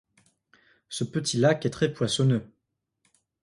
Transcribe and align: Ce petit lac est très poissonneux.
Ce 0.89 1.03
petit 1.03 1.37
lac 1.37 1.63
est 1.67 1.69
très 1.69 1.93
poissonneux. 1.93 2.51